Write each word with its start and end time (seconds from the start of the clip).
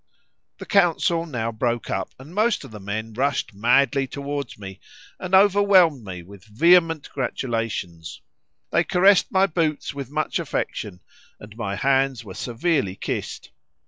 The 0.57 0.65
council 0.65 1.27
now 1.27 1.51
broke 1.51 1.91
up, 1.91 2.09
and 2.17 2.33
most 2.33 2.63
of 2.63 2.71
the 2.71 2.79
men 2.79 3.13
rushed 3.13 3.53
madly 3.53 4.07
towards 4.07 4.57
me, 4.57 4.79
and 5.19 5.35
overwhelmed 5.35 6.03
me 6.03 6.23
with 6.23 6.43
vehement 6.45 7.07
gratulations; 7.13 8.19
they 8.71 8.83
caressed 8.83 9.31
my 9.31 9.45
boots 9.45 9.93
with 9.93 10.09
much 10.09 10.39
affection, 10.39 11.01
and 11.39 11.55
my 11.55 11.75
hands 11.75 12.25
were 12.25 12.33
severely 12.33 12.95
kissed. 12.95 13.51